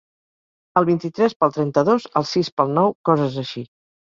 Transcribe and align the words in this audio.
El 0.81 0.87
vint-i-tres 0.87 1.35
pel 1.43 1.53
trenta-dos, 1.59 2.09
el 2.23 2.27
sis 2.33 2.53
pel 2.61 2.75
nou, 2.79 2.93
coses 3.11 3.39
així. 3.45 3.67